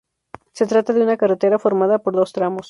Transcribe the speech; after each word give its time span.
Se 0.53 0.65
trata 0.65 0.93
de 0.93 1.03
una 1.03 1.15
carretera 1.15 1.59
formada 1.59 1.99
por 1.99 2.15
dos 2.15 2.33
tramos. 2.33 2.59